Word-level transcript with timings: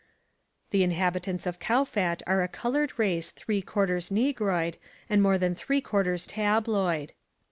The 0.71 0.81
inhabitants 0.81 1.45
of 1.45 1.59
Kowfat 1.59 2.23
are 2.25 2.41
a 2.41 2.47
coloured 2.47 2.97
race 2.97 3.29
three 3.29 3.61
quarters 3.61 4.09
negroid 4.09 4.77
and 5.07 5.21
more 5.21 5.37
than 5.37 5.53
three 5.53 5.79
quarters 5.79 6.25
tabloid. 6.25 7.13